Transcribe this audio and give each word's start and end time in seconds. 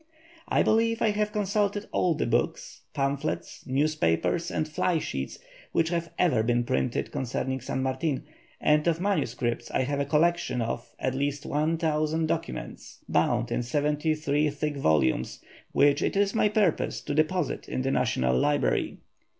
I 0.49 0.63
believe 0.63 0.99
I 0.99 1.11
have 1.11 1.31
consulted 1.31 1.87
all 1.91 2.15
the 2.15 2.25
books, 2.25 2.81
pamphlets, 2.95 3.63
newspapers 3.67 4.49
and 4.49 4.67
fly 4.67 4.97
sheets 4.97 5.37
which 5.73 5.89
have 5.89 6.11
ever 6.17 6.41
been 6.41 6.63
printed 6.63 7.11
concerning 7.11 7.61
San 7.61 7.83
Martin, 7.83 8.23
and 8.59 8.87
of 8.87 8.99
manuscripts 8.99 9.69
I 9.69 9.83
have 9.83 9.99
a 9.99 10.05
collection 10.05 10.59
of 10.59 10.91
at 10.97 11.13
least 11.13 11.43
10,000 11.43 12.25
documents, 12.25 13.01
bound 13.07 13.51
in 13.51 13.61
73 13.61 14.49
thick 14.49 14.75
volumes, 14.75 15.39
which 15.71 16.01
it 16.01 16.15
is 16.17 16.33
my 16.33 16.49
purpose 16.49 17.01
to 17.01 17.13
deposit 17.13 17.69
in 17.69 17.83
the 17.83 17.91
National 17.91 18.35
Library. 18.35 18.97